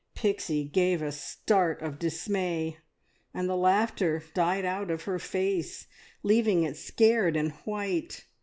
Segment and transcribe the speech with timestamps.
[0.15, 2.77] Pixie gave a start of dismay,
[3.35, 5.85] and the laughter died out of her face,
[6.23, 8.25] leaving it scared and white.